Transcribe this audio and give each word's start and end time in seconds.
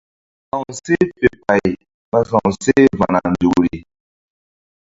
Sa̧wseh 0.49 1.05
fe 1.19 1.29
pay 1.45 1.67
ɓa 2.11 2.19
sa̧wseh 2.29 2.85
va̧na 2.99 3.19
nzukri. 3.31 3.77